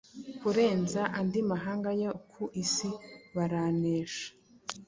kurenza 0.39 1.01
andi 1.17 1.39
mahanga 1.51 1.89
yo 2.01 2.11
ku 2.31 2.43
isi 2.63 2.89
baranesha. 3.35 4.27